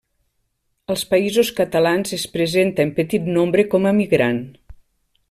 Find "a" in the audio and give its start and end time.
3.91-3.97